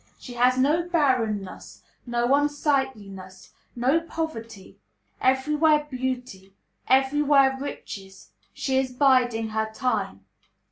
[0.17, 4.79] She has no barrenness, no unsightliness, no poverty;
[5.21, 6.55] everywhere beauty,
[6.87, 8.31] everywhere riches.
[8.51, 10.25] She is biding her time.